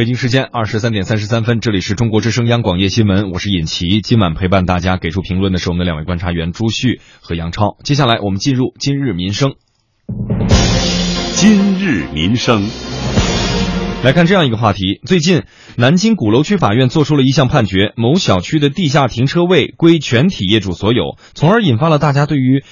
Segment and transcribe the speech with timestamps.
[0.00, 4.00] 北京时间二十三点三十三分，这里是中国之声央广夜新闻，我是尹奇。
[4.00, 7.76] 今晚陪伴大家给出评论的是我们的两位观察员朱旭和杨超。
[7.84, 9.56] 接下来我们进入今日民生。
[11.34, 12.66] 今日民生，
[14.02, 15.42] 来看这样一个话题：最近，
[15.76, 22.64] 南京鼓楼区法院作出了一项判决，某小区的地下停车位归全体业主所有，从而引发了大家对于。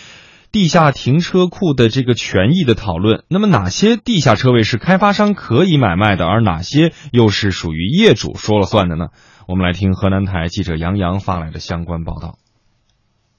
[0.51, 9.09] 地下停车库的这个权益的讨论，那么哪些地下车位是开发商可以买卖的，而哪些又是属于业主说了算的呢？
[9.47, 12.39] 我们来听河南台记者杨洋发来的相关报道。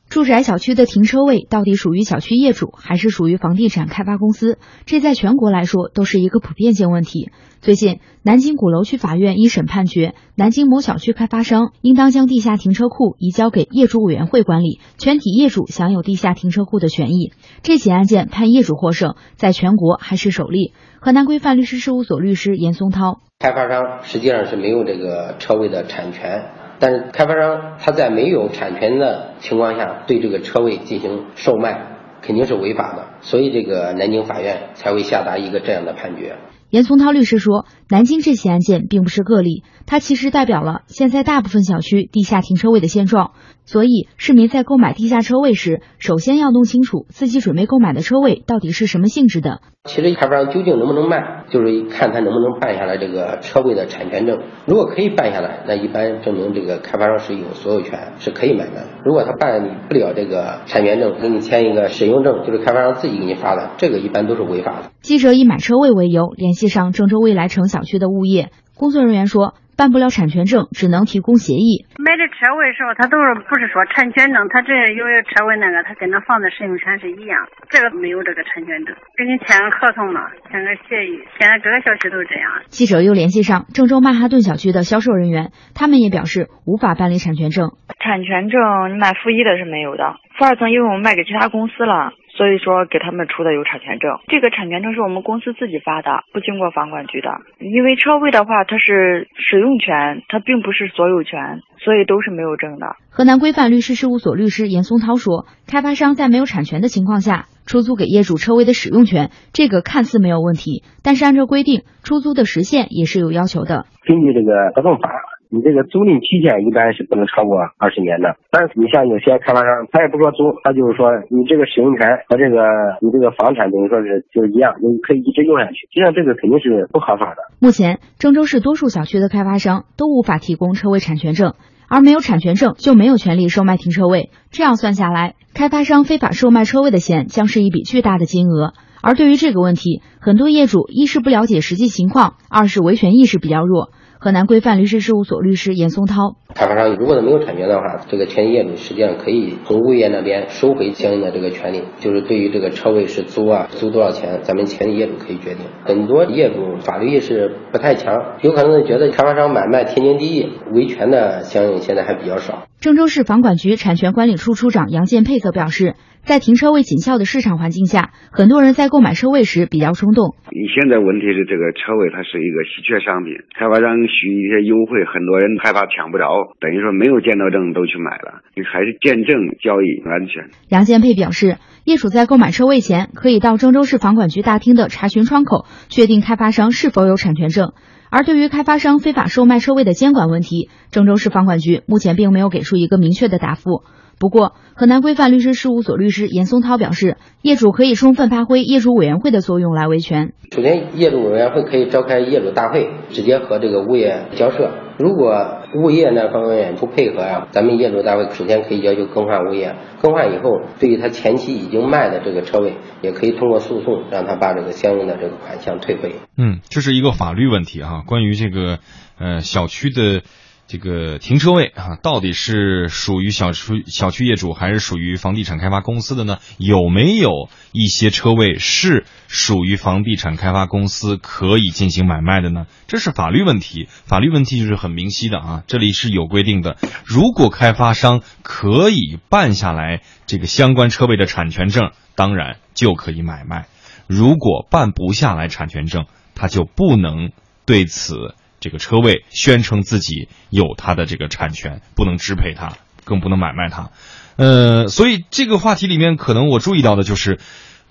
[0.10, 4.58] 住宅小区的停车位到底属于小区业主还是属于房地产开发公司？
[4.88, 7.30] 这在全国来说都是一个普遍性问题。
[7.62, 17.32] 最近，南京鼓楼区法院一审判决，南京某小区开发商应当将地下停车库移交给业主委员会管理，全体业主享有地下停车库的权益。
[17.62, 20.74] 这起案件判业主获胜，在全国还是首例。
[21.00, 26.59] 河南规范律师事务所律师严松涛：开发商实际上是没有这个车位的产权。
[26.80, 31.82] 但是开发商他在没有产权的情况下对这个车位进行售卖，
[32.22, 36.38] 肯定是违法的，所以这个南京法院才会下达一个这样的判决。
[36.70, 43.32] 严松涛律师说，南京这起案件并不是个例，它其实代表了现在大部分小区地下停车位的现状。
[43.66, 49.62] 所以，市民在购买地下车位时，首先要弄清楚自己准备购买的车位到底是什么性质的。
[49.86, 54.40] 其实开发商究竟能不能卖，就是看他能不能办下来这个车位的产权证。
[54.66, 58.88] 如果可以办下来，那一般证明这个开发商是有所有权，是可以买的。
[59.06, 64.90] 如果他办不了这个产权证，给你签一个使用证，就是开发商自己给你发的，这个一般都是违法的。
[65.02, 69.56] 记者以买车位为由联系上郑州未来城小区的物业工作人员说。
[69.80, 71.88] 办不了产权证，只能提供协议。
[72.04, 81.24] 买的车位时候，他都是不是说产权证，他这有车位那个，他跟那房子使用权是一样，这个没有这个产权证，给你签个合同嘛，签个协议。
[81.40, 82.60] 现在各个小区都是这样。
[82.68, 87.72] 记者又联系上郑州曼哈顿小区的销售人员，他们也表示无法办理产权证。
[88.04, 88.60] 产权证
[88.92, 92.12] 你买负一的是没有的，负二层因为我们卖给其他公司了。
[92.40, 97.28] 所以说，给他们出的有产权证，这个产权证是我们公司自己发的，不经过房管局的。
[97.60, 102.96] 因为车位的话，它是使用权，它并不是所有权，所以都是没有证的。
[103.12, 113.84] 河南规范律师事务所律师严松涛说，开发商在没有产权的情况下出租给业主车位的使用权，这个看似没有问题，但是按照规定，出租的时限也是有要求的。
[114.08, 115.12] 根据这个合同法。
[115.50, 122.62] 你这个租赁期限一般是不能超过二十年的，但是你像有些开发商，他也不说租，他就是说你这个使用权和这个
[123.02, 125.90] 你这个房产等于说是就一样，你可以一直用下去。
[125.90, 127.42] 实际上这个肯定是不合法的。
[127.58, 131.58] 目前，郑州市多数小区的开发商都无法提供车位产权证，
[131.90, 134.30] 而没有产权证就没有权利售卖停车位。
[134.52, 138.74] 这样算下来，开发商非法售卖车位的钱将是一笔巨大的金额。
[139.02, 143.90] 而对于这个问题，很多业主一是不了解实际情况，二是维权意识比较弱。
[144.22, 155.60] 河南规范律师事务所律师严松涛：开发商如果他没有产权的话，这个全体业主实际上可以从物业那边收回相应的这个权利，就是对于这个车位是租啊，租多少钱，咱们全体业主可以决定。
[155.86, 162.64] 很多业主法律意识不太强，有可能觉得开发商买卖天经地义，维权的相应现在还比较少。
[162.80, 165.96] 郑州市房管局产权管理处处长杨建佩则表示。
[166.22, 170.36] 在停车位紧俏的市场环境下，很多人在购买车位时比较冲动。
[170.52, 176.28] 你现在问题是这个车位它是一个稀缺商品，开发商许一些优惠，很多人害怕抢不着，
[176.60, 178.44] 等于说没有见到证都去买了。
[178.54, 180.52] 你还是见证交易安全。
[180.68, 187.72] 杨建佩表示，业主在购买车位前，可以到郑州市房管局大厅的查询窗口确定开发商是否有产权证。
[188.10, 193.84] 而对于开发商非法售卖车位的监管问题，郑州市房管局目前并没有给出一个明确的答复。
[194.20, 200.34] 不过，河南规范律师事务所律师严松涛表示，业主可以充分发挥业主委员会的作用来维权。
[200.52, 204.72] 首先，业主委员会可以召开业主大会，直接和这个物业交涉。
[204.98, 209.74] 如果物业那方面不配合呀，咱们业主大会首先可以要求更换物业。
[210.02, 216.16] 更换以后，对于他前期已经卖的这个车位，也可以通过诉讼让他把这个相应的这个款项退回。
[216.38, 218.80] 嗯，这是一个法律问题啊，关于这个
[219.18, 220.24] 呃小区的。
[220.70, 226.38] 这个停车位啊，到底是属于小区小区业主还是属于房地产开发公司的呢？
[226.60, 232.68] 有没有一些车位是属于房地产开发公司可以进行买卖的呢？
[232.86, 235.64] 这是法律问题，法律问题就是很明晰的啊。
[235.66, 243.64] 这里是有规定的，如果开发商可以办下来这个相关车位的产权证，当然就可以买卖；
[244.06, 246.06] 如果办不下来产权证，
[246.36, 247.32] 他就不能
[247.66, 248.36] 对此。
[248.60, 253.92] 这个车位宣称自己有他的这个产权，不能支配它，更不能买卖它。
[254.36, 257.40] 呃，所以这个话题里面，可能我注意到的就是，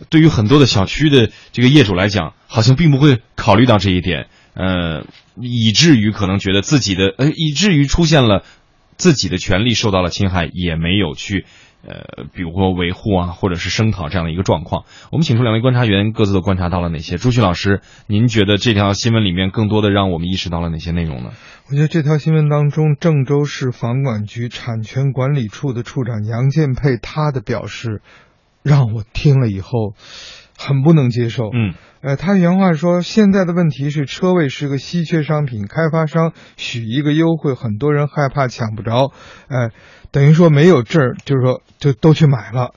[0.09, 4.29] 对于很多的小区的这个业主来讲，好像并不会考虑到这一点。
[4.55, 5.05] 呃，
[5.37, 8.45] 以至于可能觉得自己的呃，以至于出现了
[8.97, 11.45] 自己的权利受到了侵害，也没有去。
[11.87, 17.17] 呃，比如说维护啊，或者是声讨这样的一个状况，我们请出两位观察员，各自都观察到了哪些？
[17.17, 21.31] 朱旭老师，您觉得这条新闻里面更多的让我们意识到了哪些内容呢？
[21.71, 28.03] 我觉得这条新闻当中，郑州市房管局产权管理处的处长杨建佩他的表示，
[28.63, 29.95] 让我听了以后
[30.59, 31.45] 很不能接受。
[31.45, 31.73] 嗯，
[32.03, 39.13] 呃，他原话说，现在的问题是车位是个稀缺商品，开发商许一个优惠，很多人害怕抢不着，
[39.49, 39.71] 呃。
[40.11, 42.73] 等于说没有证儿，就是说就都去买了，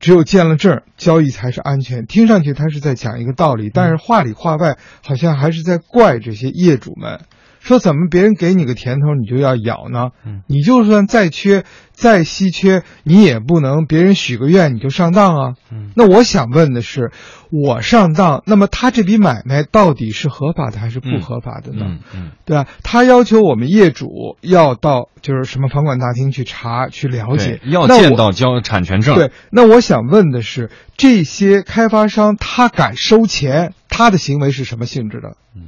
[0.00, 2.06] 只有见了证儿，交易才是安全。
[2.06, 4.76] 听上去他是在讲一个道理，但是话里话外
[5.06, 7.20] 好像还是在怪这些业主们。
[7.66, 10.10] 说怎么别人给你个甜头你就要咬呢？
[10.46, 15.54] 你就算再缺再稀缺，你也不能别人许个愿你就上当啊。
[15.96, 17.10] 那我想问的是，
[17.50, 21.98] 我上当，那么他这笔买卖到底是合法的还是不合法的呢？
[22.14, 22.68] 嗯，对吧？
[22.84, 29.16] 他要求我们业主要到就是什么房管大厅去查去了解，要见到交产权证。
[29.16, 35.36] 对，那我想问的是，这些开发商他敢收钱，他的行为是什么性质的？
[35.56, 35.62] 嗯。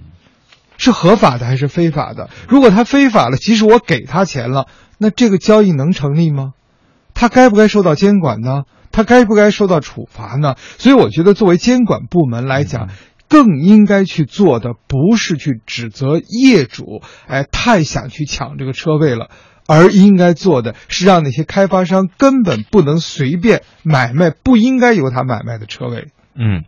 [0.78, 2.30] 是合法的还是非法的？
[2.48, 4.66] 如果他非法了，即使我给他钱了，
[4.96, 6.52] 那这个交易能成立吗？
[7.12, 8.62] 他该不该受到监管呢？
[8.90, 10.54] 他该不该受到处罚呢？
[10.78, 12.88] 所以我觉得，作为监管部门来讲，
[13.28, 19.28] 更应该去做的不是去指责业主，哎，太想去抢这个车位了，
[19.66, 26.08] 而应该做的是让那些开发商根本不能随便买卖不应该由他买卖的车位。
[26.34, 26.64] 嗯。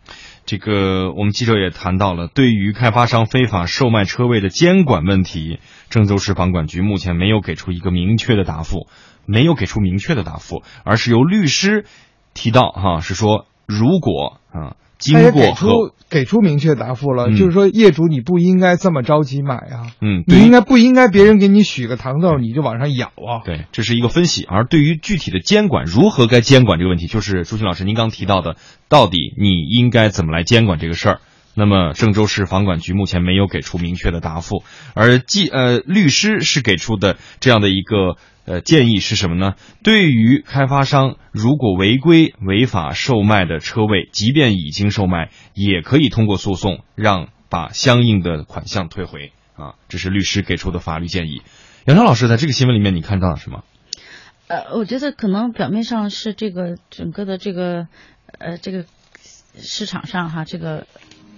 [0.51, 5.61] 这个我们记者也谈到了，对于开发商非法售卖车位的监管问题，
[5.91, 8.89] 郑州市房管局目前没有给出一个明确的答复，
[9.27, 11.85] 没有给出明确的答复，而是由律师
[12.35, 14.75] 提到，哈，是说如果啊。
[15.01, 15.67] 经过给出
[16.09, 23.43] 给出明确答复了，就是说业主你不应该这么着急买啊，嗯，你应该不应该别人给你许个糖豆你就往上咬啊？
[23.45, 24.45] 对，这是一个分析。
[24.45, 28.57] 而对于具体的监管如何该监管这个问题，就是朱军老师您刚提到的，
[28.89, 31.21] 到底你应该怎么来监管这个事儿？
[31.55, 34.63] 那么郑州市房管局目前没有给出明确的答复，
[34.95, 38.17] 而既呃律师是给出的这样的一个。
[38.51, 39.55] 呃，建议是什么呢？
[39.85, 49.77] 对于开发商，如果违规违法售卖的车位，即便已经售卖，也可以通过诉讼让把相应的款项退回啊。
[49.89, 51.43] 这是律师给出的法律建议。
[51.85, 53.63] 杨超老师，在这个新闻里面，你看到了什么？
[54.49, 57.87] 呃，我觉得可能表面上是这个整个的这个
[58.37, 58.85] 呃这个
[59.59, 60.89] 市场上哈，这个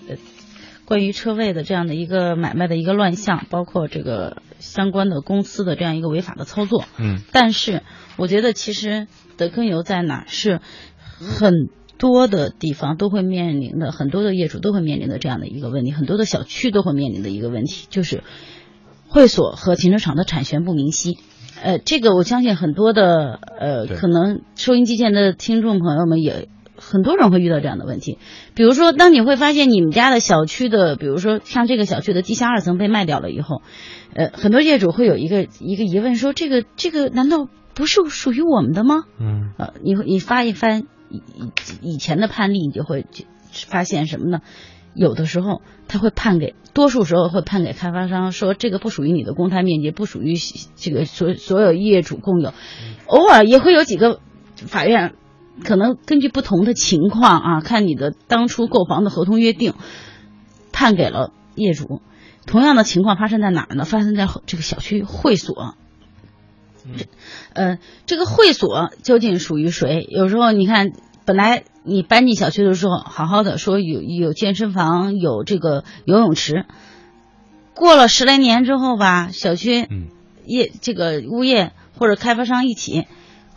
[0.08, 0.16] 呃。
[0.84, 7.82] 关于车位的这样的一个买卖的一个乱象，包括这个相关的公司的这样一个违法的操作，嗯，但是
[8.16, 10.60] 我觉得其实的根由在哪是
[11.18, 11.52] 很
[11.98, 18.22] 多的地方都会面临的，很多的业主都会面临的这样的一个问题，很多的小区都会面临的一个问题，就是
[19.08, 21.18] 会所和停车场的产权不明晰。
[21.62, 26.48] 呃，这个我相信很多的呃，可能收音机前的听众朋友们也。
[26.84, 28.18] 很多人会遇到这样的问题，
[28.54, 33.62] 比如说，当你会发现你们家的小区的，比如说像这个小区的地下二层被卖掉了以后，
[34.14, 39.04] 呃，很多业主会有一个一个疑问，说这个这个难道不是属于我们的吗？
[39.20, 41.22] 嗯，呃，你你发一翻以
[41.80, 43.06] 以前的判例，你就会
[43.52, 44.40] 发现什么呢？
[44.94, 50.34] 有的时候他会判给，多数时候会判给开发商，说这个不属于你的公摊面积，不属于
[50.76, 52.52] 这个所所有业主共有，
[53.06, 54.20] 偶尔也会有几个
[54.56, 55.14] 法院。
[55.64, 59.74] 可能根据不同的情况啊，看你的当初购房的合同约定，
[60.72, 62.00] 判给了业主。
[62.46, 63.84] 同样的情况发生在哪儿呢？
[63.84, 65.76] 发生在这个小区会所。
[67.52, 70.06] 呃，这个会所究竟属于谁？
[70.10, 70.90] 有时候你看，
[71.24, 76.66] 本来你搬进小区的时候，好好的说有有健身房，有这个游泳池。
[77.74, 79.88] 过了十来年之后吧，小区
[80.44, 83.06] 业这个物业或者开发商一起，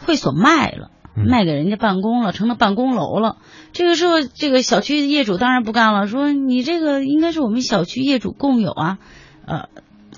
[0.05, 0.91] 会所卖了。
[1.15, 3.37] 卖给人家办公了，成了办公楼了。
[3.71, 8.97] 这个时候，这个小区业主当然不干了，说你这个应该是我们小区业主共有啊。
[9.45, 9.69] 呃，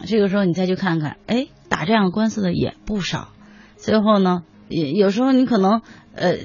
[0.05, 3.29] 这个时候你再去看看，哎，打这样官司的也不少。
[3.75, 5.81] 最后呢，也有时候你可能
[6.15, 6.35] 呃，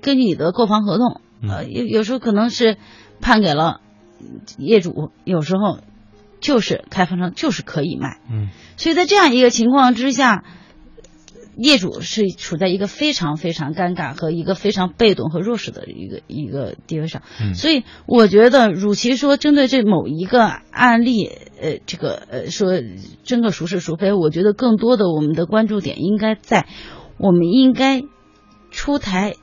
[0.00, 2.78] 根据你的购房合同，呃，有有时候可能是
[3.20, 3.80] 判给了
[4.58, 5.78] 业主，有时候
[6.40, 8.18] 就是开发商就是可以卖。
[8.28, 10.42] 嗯，所以在这样一个情况之下。
[11.62, 17.22] 业主是处在一个非常非常尴尬和一个非常被动和弱势的一个一个地位上，
[17.54, 21.26] 所以我觉得，与其说针对这某一个案例，
[21.60, 22.72] 呃，这个呃说
[23.24, 26.66] 争个孰是孰非，我觉得更多的我们的关注点应该在，
[27.18, 28.02] 我们应该
[28.70, 29.34] 出台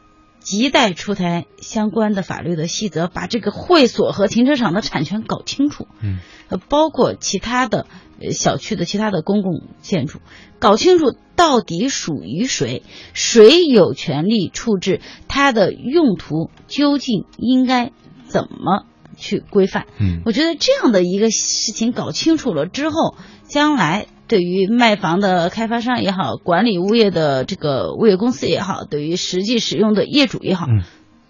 [0.44, 5.88] 亟待出台相关的法律的细则，把这个会所和停车场的产权搞清楚。
[6.02, 6.18] 嗯，
[6.50, 7.86] 呃，包括其他的
[8.20, 10.20] 呃小区的其他的公共建筑，
[10.58, 17.92] 搞清楚到底属于谁，谁有权利处置，它的用途究竟应该
[18.26, 19.86] 怎么去规范。
[20.00, 23.16] 嗯我觉得这样的一个事情搞清楚了之后，
[23.48, 30.82] 将来对于卖房的开发商也好，管理物业的这个物业公司也好，对于实际使用的业主也好，嗯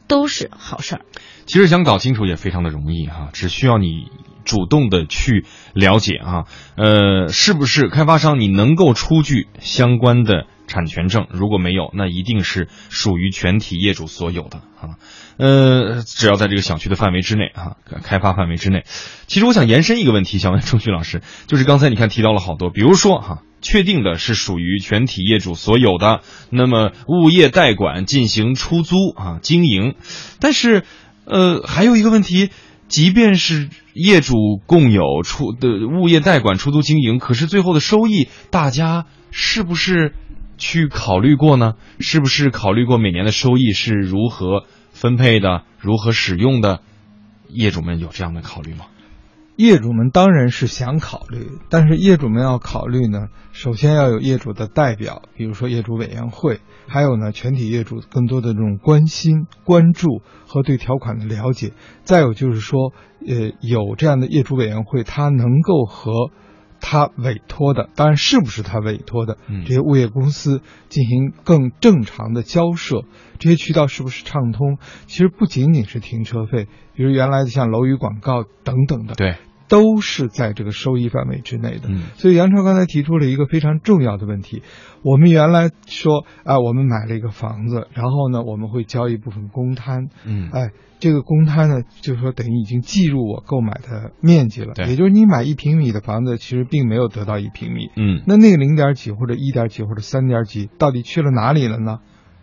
[0.08, 1.02] 都是好事儿。
[1.46, 4.08] 其实想搞清楚也非常的容易哈、只需要你
[4.48, 11.28] 主动的去了解啊，呃，是不是开发商你能够出具相关的产权证？
[11.30, 14.98] 如果没有，那一定是属于全体业主所有的啊。
[15.38, 18.86] 呃，只要在这个小区的范围之内啊，开发范围之内。
[19.28, 29.94] 其实我想延伸一个问题，想问钟旭老师，就是刚才你看提到了好多，比如说哈、确定的是属于全体业主所有的，那么物业代管进行出租啊经营，
[30.40, 30.84] 但是
[31.26, 32.50] 呃还有一个问题，
[32.88, 40.14] 即便是业主共有出的物业代管出租经营，可是最后的收益，大家是不是
[40.58, 41.74] 去考虑过呢？
[42.00, 46.82] 是不是考虑过每年的收益是如何分配的，如何使用的？
[47.50, 48.88] 业主们有这样的考虑吗？
[49.58, 61.74] 业主们当然是想考虑，但是业主们要考虑呢，首先要有业主的代表，比如说业主委员会，还有呢全体业主更多的这种关心、关注和对条款的了解。
[62.04, 62.94] 再有就是说，
[63.28, 66.12] 呃，有这样的业主委员会，他能够和
[66.80, 73.06] 他委托的，当然是不是他委托的嗯这些物业公司进行更正常的交涉，
[73.40, 74.78] 这些渠道是不是畅通？
[75.08, 79.36] 其实不仅仅是停车费，比如原来的像楼宇广告等等的，对，
[79.68, 81.90] 都是在这个收益范围之内的。
[81.90, 82.04] 嗯。
[82.16, 84.64] 所以杨超刚才提出了一个非常重要的问题，
[85.04, 90.50] 我们原来说啊，我们买了一个房子，然后呢，我们会交一部分公摊，嗯。
[90.52, 94.88] 哎，这个公摊呢，就是说等于已经计入我购买的面积了，对。
[94.88, 98.24] 也就是你买一平米的房子，其实并没有得到一平米，嗯。
[98.26, 102.00] 那那个零点几或者一点几或者三点几，到底去了哪里了呢？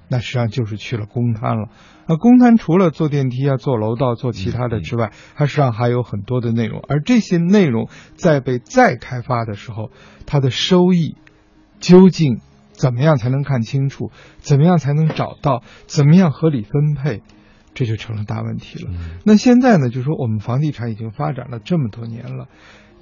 [0.08, 1.68] 那实际上就是去了公摊了。
[2.06, 9.90] 那公摊除了坐电梯啊、坐楼道、坐其他的之外，它实际上还有很多的内容，而这些内容在被再开发的时候，
[10.26, 11.16] 它的收益
[11.80, 12.40] 究竟
[12.73, 14.11] 怎么样才能看清楚？
[14.38, 15.62] 怎么样才能找到？
[15.87, 17.23] 怎么样合理分配？
[17.73, 18.90] 这就成了大问题了。
[18.92, 22.46] 嗯那现在呢，就是说我们房地产已经发展了这么多年了，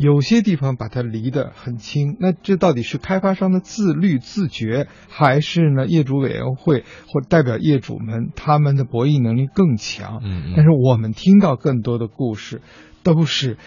[0.03, 10.21] 有些地方把它离得很清，那这到底是开发商的自律自觉，还是呢业主委员会或代表业主们他们的博弈能力更强？
[10.25, 12.63] 嗯嗯但是我们听到更多的故事，
[13.05, 13.59] 都是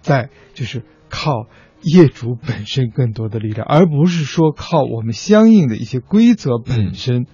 [0.00, 1.46] 在就是靠
[1.82, 7.26] 业主本身更多的力量，而不是说靠我们相应的一些规则本身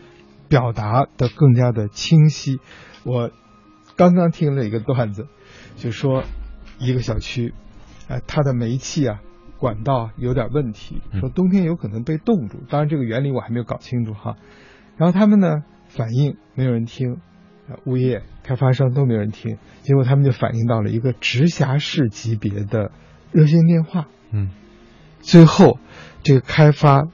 [0.49, 2.59] 表达的更加的清晰。
[3.05, 3.31] 我
[3.97, 5.29] 刚刚听了一个段子，
[5.77, 6.25] 就说
[6.79, 7.55] 一个小区，
[8.11, 9.23] 呃，它的煤气啊
[9.57, 12.59] 管道有点问题，嗯说冬天有可能被冻住。
[12.69, 14.37] 当然这个原理我还没有搞清楚哈。
[14.97, 17.19] 然后他们呢反映没有人听，
[17.69, 22.91] 呃物业开发商都没有人听，结果他们就反映到了一个直辖市级别的
[23.33, 24.09] 热线电话。
[24.33, 24.51] 嗯
[25.21, 25.79] 最后，
[26.23, 27.09] 这个开发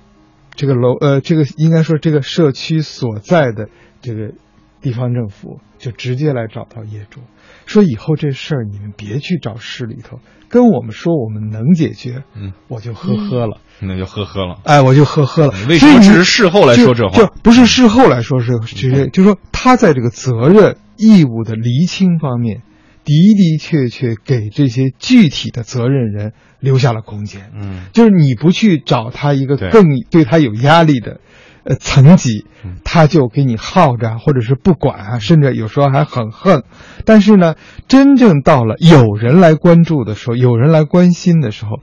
[0.52, 3.68] 这个楼呃，这个应该说这个社区所在的
[4.00, 4.32] 这个
[4.80, 7.20] 地方政府就直接来找到业主，
[7.66, 13.58] 说以后这事儿你们别去找市里头，跟我们说我们能解决，嗯，我就呵呵了。
[13.80, 14.58] 那就呵呵了。
[14.64, 15.52] 哎，我就呵呵了。
[15.68, 22.62] 为什么只是事后来说这话就就不是事后来说是直接，就说他在这个责任义务的厘清方面，
[23.04, 27.50] 的的确确给这些具体的责任人留下了空间。
[27.54, 31.20] 嗯就是你不去找他一个更对他有压力的，
[31.66, 36.62] 呃层级嗯，他就给你耗着啊，或者是不管啊，甚至有时候还很恨。
[37.04, 37.56] 但是呢，
[37.88, 41.80] 真正到了有人来关注的时候，有人来关心的时候，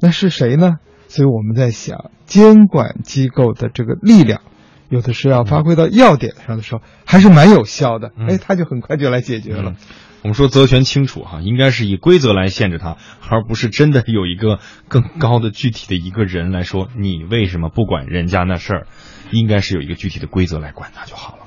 [0.00, 0.74] 那是谁呢？
[1.08, 4.40] 所以我们在想，监管机构的这个力量，
[4.88, 8.12] 有的是要发挥到要点上的时候，还是蛮有效的。
[8.16, 9.76] 嗯哎，他就很快就来解决了嗯。
[10.22, 12.96] 我们说责权清楚哈，应该是以规则来限制他，
[13.28, 18.86] 而不是真的有一个更高的具体的一个人来说你为什么不管人家那事儿，
[19.34, 21.43] 应该是有一个具体的规则来管它就好了。